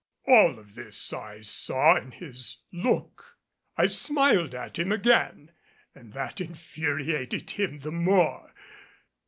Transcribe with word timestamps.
]All 0.25 0.57
of 0.57 0.73
this 0.73 1.13
I 1.13 1.41
saw 1.41 1.95
in 1.95 2.09
his 2.13 2.63
look. 2.73 3.37
I 3.77 3.85
smiled 3.85 4.55
at 4.55 4.79
him 4.79 4.91
again, 4.91 5.51
and 5.93 6.11
that 6.13 6.41
infuriated 6.41 7.51
him 7.51 7.77
the 7.77 7.91
more. 7.91 8.51